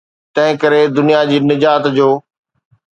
[0.37, 2.09] تنهنڪري دنيا جي نجات جو.